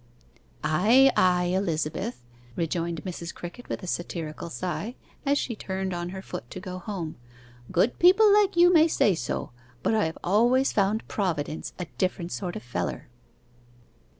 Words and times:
'Ay, 0.63 1.11
ay, 1.15 1.53
Elizabeth,' 1.53 2.25
rejoined 2.55 3.03
Mrs. 3.03 3.35
Crickett 3.35 3.69
with 3.69 3.83
a 3.83 3.85
satirical 3.85 4.49
sigh, 4.49 4.95
as 5.27 5.37
she 5.37 5.55
turned 5.55 5.93
on 5.93 6.09
her 6.09 6.23
foot 6.23 6.49
to 6.49 6.59
go 6.59 6.79
home, 6.79 7.17
'good 7.71 7.99
people 7.99 8.33
like 8.33 8.57
you 8.57 8.73
may 8.73 8.87
say 8.87 9.13
so, 9.13 9.51
but 9.83 9.93
I 9.93 10.05
have 10.05 10.17
always 10.23 10.73
found 10.73 11.07
Providence 11.07 11.73
a 11.77 11.85
different 11.99 12.31
sort 12.31 12.55
of 12.55 12.63
feller. 12.63 13.09